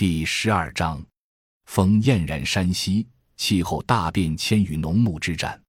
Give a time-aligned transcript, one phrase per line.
[0.00, 1.04] 第十二章：
[1.66, 3.06] 风燕然山西，
[3.36, 5.60] 气候大变迁与农牧之战。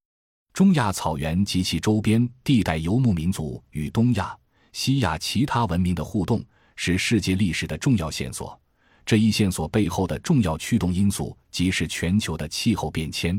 [0.54, 4.34] 中亚草原及其周边地带游牧民族与东亚、
[4.72, 6.42] 西亚其他文明的互动，
[6.78, 8.58] 是世界历史的重要线索。
[9.06, 13.38] 这一线索背后的重要驱动因素，即是全球的气候变迁。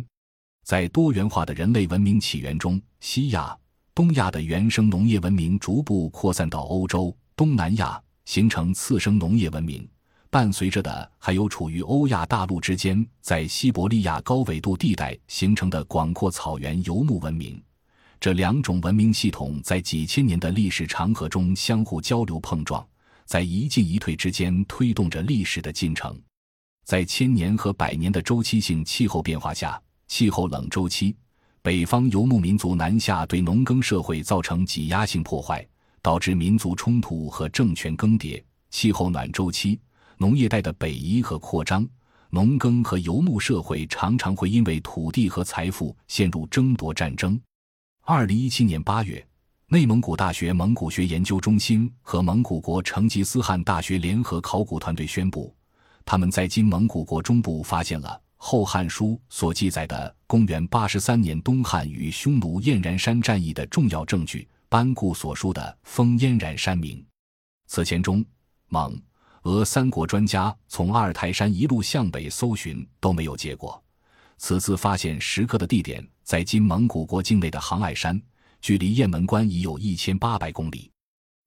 [0.63, 3.57] 在多元化的人类文明起源中，西亚、
[3.95, 9.89] 东亚的原生农业文明逐步扩散到欧洲、东南亚，形成次生农业文明。
[10.33, 17.63] 伴随着的还有处于欧亚大陆之间，在西伯利亚高纬度地带形成的广阔草原游牧文明。
[18.19, 22.83] 这两种文明系统在几千年的历史长河中相互交流碰撞，
[23.27, 26.19] 在一进一退之间推动着历史的进程。
[26.87, 29.79] 在千年和百年的周期性气候变化下，
[30.09, 31.15] 气候冷周期，
[31.61, 35.63] 北方游牧民族南下对农耕社会造成挤压性破坏，
[36.01, 39.79] 导致民族冲突和政权更迭；气候暖周期。
[40.23, 41.85] 农业带的北移和扩张，
[42.31, 47.41] 农耕和游牧社会常常会因为土地和财富陷入争夺战争。
[48.03, 49.27] 二零一七年八月，
[49.67, 55.53] 内蒙古大学蒙古学研究中心和蒙古国成吉思汗大学联合考古团队宣布，
[56.05, 67.05] 他们在今蒙古国中部发现了《后汉书》所记载的公元八十三年东汉与匈奴燕然山战役的重要证据——班固所书的“封燕然山名”。
[67.67, 68.25] 此前中
[68.69, 68.97] 蒙。
[69.43, 73.83] 俄三国专家从阿尔泰山一路向北搜寻都没有结果。
[74.39, 78.21] 此次发现石刻的地点在今蒙古国境内的杭爱山，
[78.61, 80.91] 距离雁门关已有一千八百公里。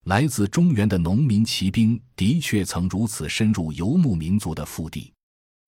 [0.06, 5.12] 来自中原的农民骑兵的确曾如此深入游牧民族的腹地。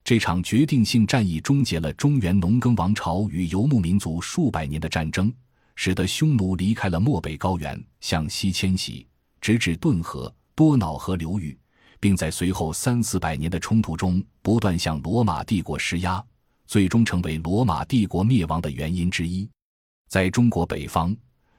[0.03, 5.33] 这场决定性战役终结了中原农耕王朝与游牧民族数百年的战争，
[5.75, 9.07] 使得匈奴离开了漠北高原，向西迁徙，
[9.41, 11.57] 直至顿河、多瑙河流域。
[11.99, 16.23] 并在随后三四百年的冲突中不断向罗马帝国施压，
[16.65, 19.49] 最终成为罗马帝国灭亡的原因之一。
[20.07, 21.15] 在中国北方，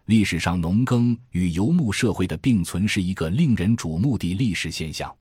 [0.06, 5.14] 历史上农耕与游牧社会的并存是一个令人瞩目的历史现象。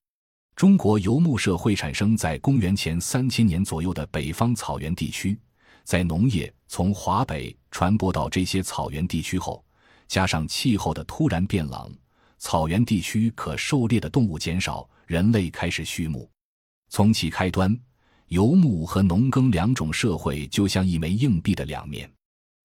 [0.56, 5.38] 中国游牧社会产生在公元前三千年左右的北方草原地区，
[5.84, 9.64] 在农业从华北传播到这些草原地区后，
[10.08, 11.94] 加上气候的突然变冷，
[12.40, 14.90] 草原地区可狩猎的动物减少。
[15.08, 16.30] 人类开始畜牧，
[16.90, 17.74] 从其开端，
[18.28, 22.12] 游牧和农耕两种社会就像一枚硬币的两面。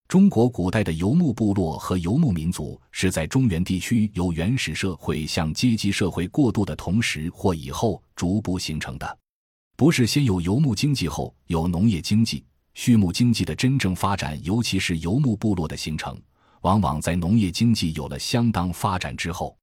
[0.08, 9.18] 中国古代的游牧部落和游牧民族是在中原地区由原始社会向阶级社会过渡的同时或以后逐步形成的，
[9.76, 12.44] 不是先有游牧经济后有农业经济。
[12.74, 16.20] 畜牧经济的真正发展，尤其是游牧部落的形成，
[16.62, 19.56] 往往在农业经济有了相当发展之后。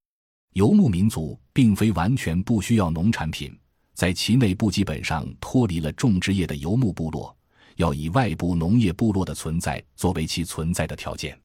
[0.53, 3.55] 游牧民族并非完全不需要农产品，
[3.93, 7.35] 在其内部基本上脱离了种植业的游牧部落，
[7.75, 11.39] 要以外部农业部落的存在作为其存在的条件。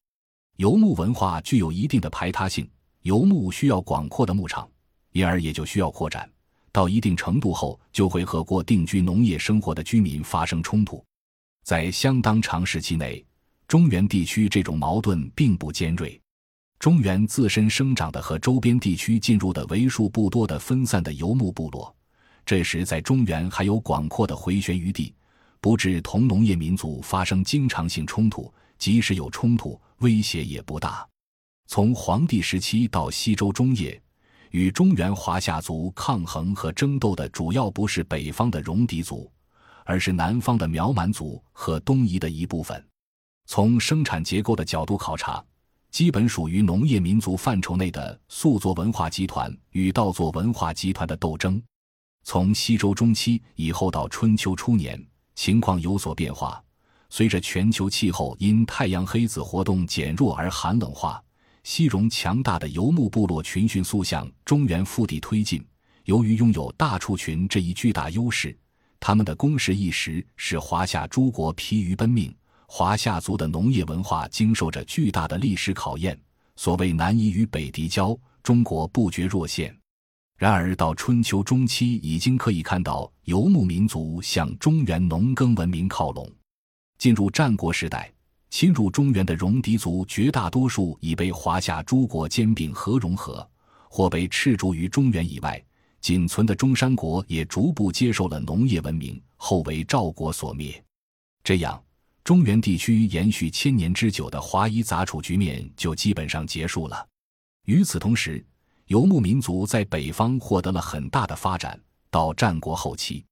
[0.57, 2.67] 游牧文化具有一定的排他性，
[3.01, 4.67] 游牧需要广阔的牧场，
[5.11, 6.29] 因而也就需要扩展。
[6.71, 11.03] 到一定程度后，就会和过定居农业生活的居民发生冲突。
[11.63, 13.25] 在相当长时期内，
[13.67, 16.19] 中原地区这种矛盾并不尖锐。
[16.85, 21.91] 中原自身生长的和周边地区进入的为数不多的分散的游牧部落，
[22.45, 25.11] 这时在中原还有广阔的回旋余地，
[25.59, 28.53] 不致同农业民族发生经常性冲突。
[28.77, 31.03] 即使有冲突，威胁也不大。
[31.65, 33.99] 从黄帝时期到西周中叶，
[34.51, 39.27] 与中原华夏族抗衡和争斗的主要不是北方的戎狄族，
[39.85, 42.79] 而是南方的苗蛮族和东夷的一部分。
[43.47, 45.43] 从生产结构的角度考察。
[45.95, 51.63] 基本属于农业民族范畴内的宿作文化集团与稻作文化集团的斗争，
[52.21, 55.01] 从西周中期以后到春秋初年，
[55.35, 56.61] 情况有所变化。
[57.09, 61.23] 随着全球气候因太阳黑子活动减弱而寒冷化，
[61.63, 65.65] 西戎强大的游牧部落群迅速向中原腹地推进。
[66.03, 68.53] 由于拥有大畜群这一巨大优势，
[68.99, 72.35] 他们的攻势一时使华夏诸国疲于奔命。
[72.67, 76.19] 华夏族的农业文化经受着巨大的历史考验，
[76.55, 79.75] 所谓南夷与北狄交，中国不绝若线。
[80.37, 86.29] 然而到春秋中期，已经可以看到游牧民族向中原农耕文明靠拢。
[86.97, 88.11] 进入战国时代，
[88.49, 93.47] 侵入中原的戎狄族绝大多数已被华夏诸国兼并和融合，
[93.89, 95.63] 或被斥逐于中原以外。
[96.01, 100.83] 仅存的中山国也逐步接受了农业文明，后为赵国所灭。
[101.43, 101.81] 这样。
[102.25, 107.07] 中原地区延续千年之久的华夷杂处局面就基本上结束了。
[107.67, 108.43] 与此同时，
[108.87, 111.79] 游牧民族在北方获得了很大的发展，
[112.09, 113.23] 到战国后期，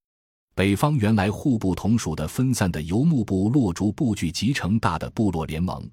[0.53, 5.89] 北方原来互不同属的分散的游牧部落逐步聚集成大的部落联盟，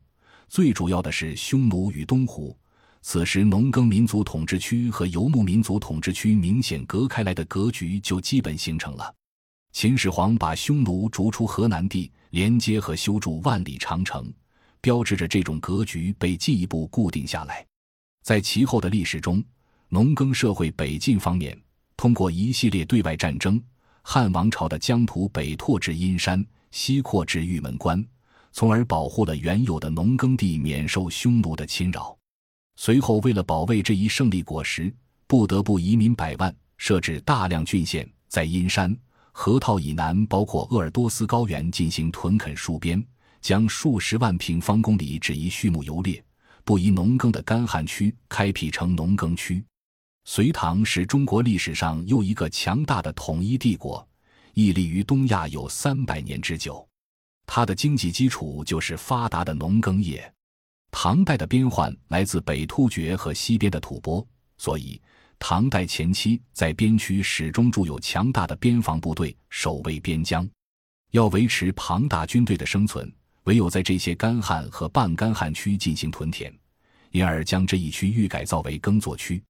[0.50, 2.54] 最主要的是匈奴与东胡。
[3.00, 9.14] 此时，农耕民族统治区和游牧民族统治区明显隔开来的格局就基本形成了。
[9.72, 14.32] 秦始皇把匈奴逐出河南地，连接和修筑万里长城，
[14.80, 17.64] 标志着这种格局被进一步固定下来。
[18.22, 19.42] 在其后的历史中，
[19.88, 21.58] 农耕社会北进方面，
[21.96, 23.62] 通过一系列对外战争，
[24.02, 28.04] 汉王朝的疆土北拓至阴山，西扩至玉门关，
[28.52, 32.16] 从而保护了原有的农耕地免受匈奴的侵扰。
[32.76, 34.92] 随后，为了保卫这一胜利果实，
[35.26, 38.94] 不得不移民百万，设置大量郡县，在阴山、
[39.32, 43.02] 河套以南，包括鄂尔多斯高原进行屯垦戍边，
[43.40, 46.22] 将数十万平方公里只宜畜牧游猎、
[46.64, 49.64] 不宜农耕的干旱区开辟成农耕区。
[50.24, 54.06] 隋唐是中国历史上又一个强大的统一帝国，
[54.54, 56.86] 屹立于东亚有三百年之久。
[57.46, 60.32] 它的经济基础就是发达的农耕业。
[60.92, 64.24] 唐代的边患来自北突厥和西边的吐蕃，
[64.58, 65.00] 所以
[65.40, 70.48] 唐代前期在边区始终驻有强大的边防部队守卫边疆。
[71.10, 73.12] 要维持庞大军队的生存，
[73.44, 76.54] 唯有在这些干旱和半干旱区进行屯田，
[77.10, 79.42] 因而将这一区域改造为耕作区。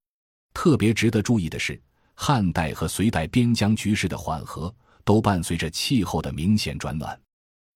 [0.53, 1.79] 特别值得注意的是，
[2.15, 4.73] 汉代和隋代边疆局势的缓和，
[5.03, 7.19] 都伴随着气候的明显转暖。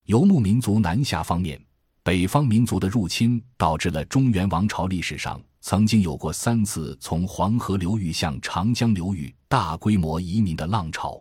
[0.05, 1.61] 游牧民族南下方面。
[2.01, 11.19] 北方民族的入侵导致了中原王朝历史上曾经有过三次从黄河流域向长江流域大规模移民的浪潮，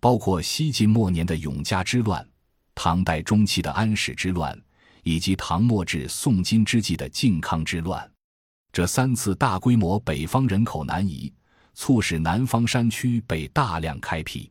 [0.00, 2.22] 包括西晋末年的永嘉之乱、
[2.74, 4.54] 唐代中期的安史之乱，
[5.02, 8.06] 以及唐末至宋金之际的靖康之乱。
[8.70, 11.32] 这三次大规模北方人口南移，
[11.72, 14.50] 促使南方山区被大量开辟。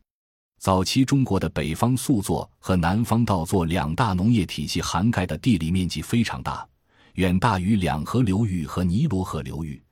[0.60, 6.68] 早期中国的北方宿作和南方稻作两大农业体系涵盖的地理面积非常大，
[7.20, 9.84] 远大于两河流域和尼罗河流域，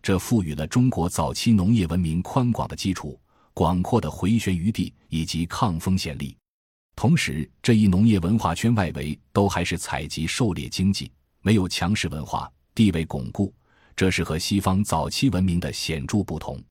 [0.00, 3.18] 这赋予了中国早期农业文明宽广的基础、
[3.52, 6.36] 广阔的回旋余地以及抗风险力。
[6.94, 11.10] 同时，这一农业文化圈外围都还是采集狩猎经济，
[11.42, 13.52] 没有强势文化，地位巩固，
[13.96, 16.62] 这是和西方早期文明的显著不同。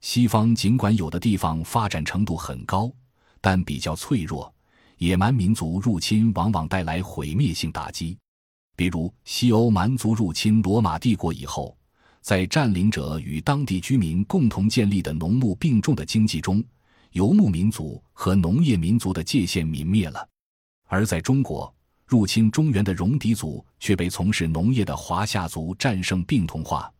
[0.00, 2.92] 西方尽管有的地方发展程度很高，
[3.40, 4.52] 但比较脆弱，
[4.98, 8.18] 野蛮民族入侵往往带来毁灭性打击。
[8.76, 11.76] 比如西欧蛮族入侵罗马帝国以后，
[12.20, 16.62] 在占领者与当地居民共同建立的农牧并重的经济中，
[17.12, 20.26] 游牧民族和农业民族的界限泯灭了；
[20.86, 21.74] 而在中国，
[22.06, 26.92] 入侵中原的戎狄族却被从事农业的华夏族战胜并同化。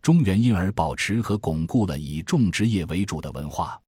[0.00, 3.80] 中原因而保持和巩固了以种植业为主的文化。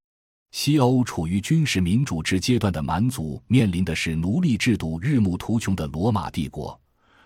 [0.50, 6.79] 西欧处于军事民主制阶段的蛮族面临的是奴隶制度日暮途穷的罗马帝国；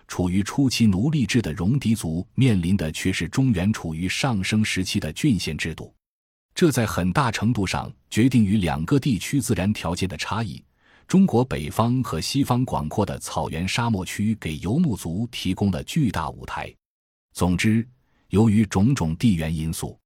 [0.07, 5.93] 处于初期奴隶制的戎狄族面临的却是中原处于上升时期的郡县制度。
[6.53, 10.63] 这在很大程度上决定于两个地区自然条件的差异。
[11.07, 16.73] 中国北方和西方广阔的草原沙漠区给游牧族提供了巨大舞台。
[17.33, 17.87] 总之。
[18.29, 19.97] 由于种种地缘因素，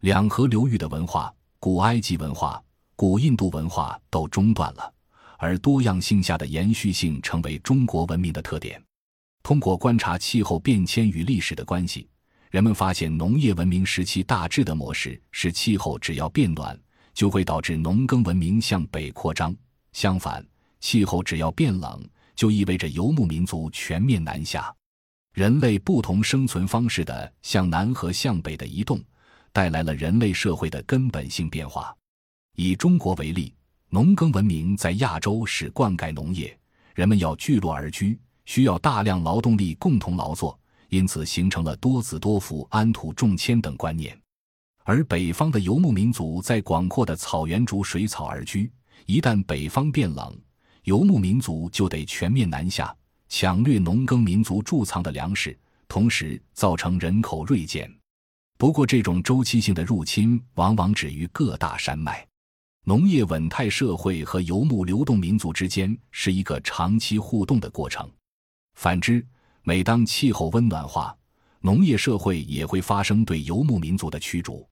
[0.00, 2.62] 两河流域的文化、古埃及文化、
[2.94, 4.92] 古印度文化都中断了，
[5.38, 8.80] 而多样性下的延续性成为中国文明的特点。
[9.44, 12.08] 通过观察气候变迁与历史的关系，
[12.50, 16.76] 人们发现农业文明时期大致的模式是：气候只要变暖，
[17.12, 19.52] 就会导致农耕文明向北扩张；
[19.92, 20.42] 相反，
[20.80, 22.02] 气候只要变冷，
[22.34, 24.74] 就意味着游牧民族全面南下。
[25.34, 28.98] 人类不同生存方式的向南和向北的移动，
[29.52, 31.94] 带来了人类社会的根本性变化。
[32.56, 33.52] 以中国为例，
[33.90, 36.58] 农耕文明在亚洲是灌溉农业，
[36.94, 40.58] 人们要聚落而居，需要大量劳动力共同劳作，
[40.88, 44.18] 因此形成了多子多福、安土重迁等观念。
[44.84, 48.70] 而北方的游牧民族在广阔的草原逐水草而居，
[49.06, 50.38] 一旦北方变冷，
[50.82, 52.94] 游牧民族就得全面南下。
[53.26, 55.58] 抢掠农耕民族贮藏的粮食，
[55.88, 57.90] 同时造成人口锐减。
[58.58, 62.24] 不过，这种周期性的入侵往往止于各大山脉。
[62.84, 68.08] 农业稳态社会和游牧流动民族之间是一个长期互动的过程。
[68.74, 69.26] 反之，
[69.62, 71.16] 每当气候温暖化，
[71.60, 74.68] 农业社会也会发生对游牧民族的驱逐。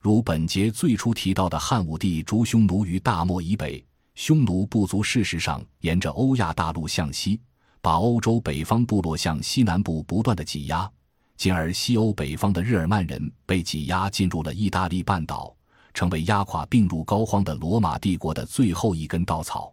[0.00, 7.40] 如本节最初提到的汉武帝逐匈奴于大漠以北，匈奴部族事实上沿着欧亚大陆向西。
[7.80, 10.90] 把欧洲北方部落向西南部不断的挤压，
[11.36, 15.54] 进而西欧北方的日耳曼人被挤压进入了意大利半岛，
[15.94, 19.72] 成为压垮病入膏肓的罗马帝国的最后一根稻草，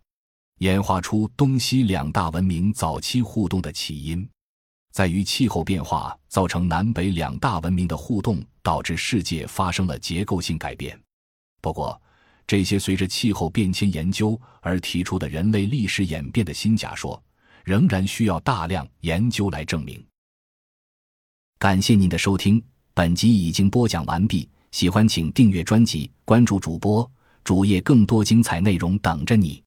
[0.59, 4.27] 演化出东西两大文明早期互动的起因，
[4.93, 10.97] 在于气候变化造成南北两大文明的互动，导致世界发生了结构性改变。
[11.61, 12.01] 不过，
[12.47, 17.21] 这些随着气候变迁研究而提出的人类历史演变的新假说，
[17.65, 20.01] 仍然需要大量研究来证明。
[21.59, 24.47] 感谢您的收听，本集已经播讲完毕。
[24.71, 27.09] 喜欢请订阅专辑，关注主播
[27.43, 29.64] 主页，更多精彩内容等着你。